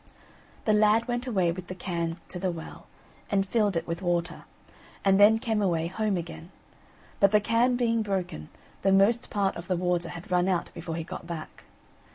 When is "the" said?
0.65-0.73, 1.67-1.75, 2.39-2.49, 7.31-7.39, 8.81-8.91, 9.67-9.77